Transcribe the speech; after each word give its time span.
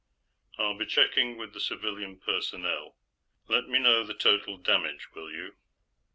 "I'll 0.57 0.75
be 0.75 0.87
checking 0.87 1.37
with 1.37 1.53
the 1.53 1.59
civilian 1.59 2.17
personnel. 2.19 2.95
Let 3.47 3.67
me 3.67 3.77
know 3.77 4.03
the 4.03 4.15
total 4.15 4.57
damage, 4.57 5.11
will 5.13 5.29
you?" 5.29 5.53